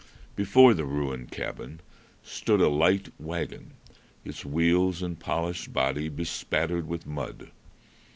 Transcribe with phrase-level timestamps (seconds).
[0.35, 1.79] Before the ruined cabin
[2.23, 3.73] stood a light wagon,
[4.25, 7.51] its wheels and polished body bespattered with mud.